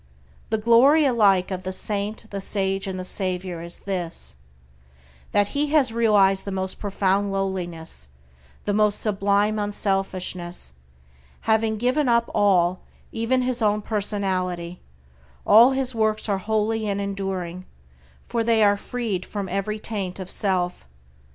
[0.49, 4.35] The glory alike of the saint, the sage, and the savior is this,
[5.31, 8.07] that he has realized the most profound lowliness,
[8.65, 10.73] the most sublime unselfishness;
[11.41, 14.81] having given up all, even his own personality,
[15.45, 17.67] all his works are holy and enduring,
[18.27, 20.87] for they are freed from every taint of self.